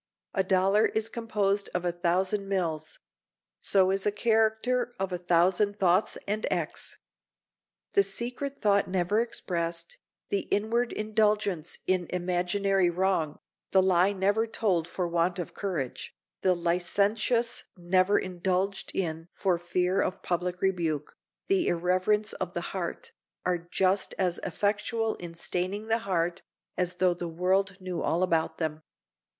[0.33, 2.97] A dollar is composed of a thousand mills;
[3.59, 6.97] so is a character of a thousand thoughts and acts.
[7.93, 13.37] The secret thought never expressed, the inward indulgence in imaginary wrong,
[13.73, 20.01] the lie never told for want of courage, the licentiousness never indulged in for fear
[20.01, 21.15] of public rebuke,
[21.47, 23.11] the irreverence of the heart,
[23.45, 26.41] are just as effectual in staining the heart
[26.75, 28.81] as though the world knew all about them.